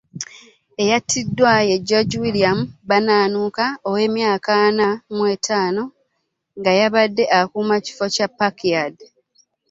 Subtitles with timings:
[0.83, 2.59] Eyattiddwa ye George William
[2.89, 5.83] Bananuka ow’emyaka ana mu ttaano
[6.59, 8.97] nga y’abadde akuuma ekifo kya Park yard.